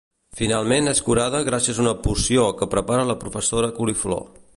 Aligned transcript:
Finalment 0.37 0.91
és 0.93 1.01
curada 1.09 1.41
gràcies 1.49 1.81
a 1.81 1.83
una 1.83 1.93
poció 2.07 2.47
que 2.61 2.69
prepara 2.75 3.05
la 3.11 3.17
Professora 3.25 3.71
Coliflor. 3.81 4.27